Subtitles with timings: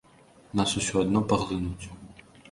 [0.59, 1.85] Нас усё адно паглынуць.